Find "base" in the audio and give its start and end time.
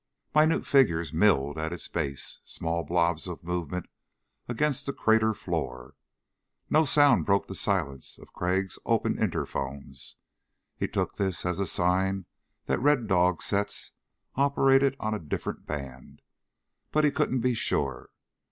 1.87-2.39